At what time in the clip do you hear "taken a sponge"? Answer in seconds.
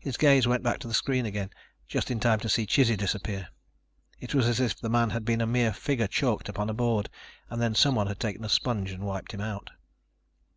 8.18-8.90